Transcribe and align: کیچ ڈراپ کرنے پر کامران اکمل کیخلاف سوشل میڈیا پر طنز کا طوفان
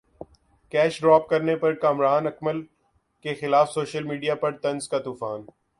کیچ 0.71 0.99
ڈراپ 1.01 1.29
کرنے 1.29 1.55
پر 1.55 1.73
کامران 1.73 2.27
اکمل 2.27 2.61
کیخلاف 3.25 3.71
سوشل 3.71 4.03
میڈیا 4.03 4.35
پر 4.35 4.57
طنز 4.57 4.89
کا 4.89 4.99
طوفان 4.99 5.41